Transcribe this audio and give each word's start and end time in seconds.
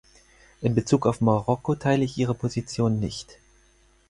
In 0.61 0.73
Bezug 0.73 1.05
auf 1.05 1.21
Marokko 1.21 1.75
teile 1.75 2.03
ich 2.03 2.17
Ihre 2.17 2.33
Position 2.33 2.99
nicht. 2.99 3.37